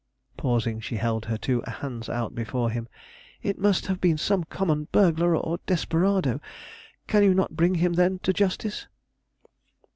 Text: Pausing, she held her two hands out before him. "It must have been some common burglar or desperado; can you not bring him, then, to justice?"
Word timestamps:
Pausing, 0.35 0.79
she 0.79 0.95
held 0.95 1.25
her 1.25 1.37
two 1.37 1.61
hands 1.67 2.09
out 2.09 2.33
before 2.33 2.71
him. 2.71 2.87
"It 3.43 3.59
must 3.59 3.85
have 3.85 4.01
been 4.01 4.17
some 4.17 4.43
common 4.45 4.87
burglar 4.91 5.35
or 5.37 5.59
desperado; 5.67 6.41
can 7.05 7.21
you 7.21 7.35
not 7.35 7.55
bring 7.55 7.75
him, 7.75 7.93
then, 7.93 8.17
to 8.23 8.33
justice?" 8.33 8.87